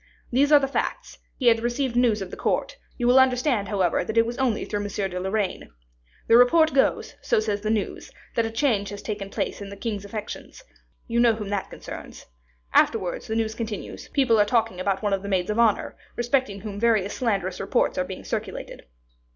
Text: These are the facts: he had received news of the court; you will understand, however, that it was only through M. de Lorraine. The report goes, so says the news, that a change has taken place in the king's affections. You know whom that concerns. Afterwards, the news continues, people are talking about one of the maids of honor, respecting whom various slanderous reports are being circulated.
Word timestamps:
These 0.31 0.51
are 0.51 0.57
the 0.57 0.67
facts: 0.67 1.19
he 1.37 1.45
had 1.45 1.59
received 1.59 1.95
news 1.95 2.23
of 2.23 2.31
the 2.31 2.35
court; 2.35 2.75
you 2.97 3.05
will 3.05 3.19
understand, 3.19 3.67
however, 3.67 4.03
that 4.03 4.17
it 4.17 4.25
was 4.25 4.35
only 4.39 4.65
through 4.65 4.79
M. 4.81 4.87
de 4.89 5.19
Lorraine. 5.19 5.69
The 6.27 6.35
report 6.37 6.73
goes, 6.73 7.13
so 7.21 7.39
says 7.39 7.61
the 7.61 7.69
news, 7.69 8.09
that 8.33 8.43
a 8.47 8.49
change 8.49 8.89
has 8.89 9.03
taken 9.03 9.29
place 9.29 9.61
in 9.61 9.69
the 9.69 9.75
king's 9.77 10.03
affections. 10.03 10.63
You 11.07 11.19
know 11.19 11.35
whom 11.35 11.49
that 11.49 11.69
concerns. 11.69 12.25
Afterwards, 12.73 13.27
the 13.27 13.35
news 13.35 13.53
continues, 13.53 14.07
people 14.07 14.39
are 14.39 14.45
talking 14.45 14.79
about 14.79 15.03
one 15.03 15.13
of 15.13 15.21
the 15.21 15.29
maids 15.29 15.51
of 15.51 15.59
honor, 15.59 15.95
respecting 16.15 16.61
whom 16.61 16.79
various 16.79 17.13
slanderous 17.13 17.59
reports 17.59 17.95
are 17.99 18.03
being 18.03 18.23
circulated. 18.23 18.87